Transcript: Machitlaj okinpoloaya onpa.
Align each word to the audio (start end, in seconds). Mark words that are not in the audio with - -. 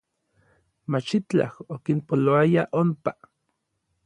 Machitlaj 0.95 1.49
okinpoloaya 1.77 2.65
onpa. 2.83 3.19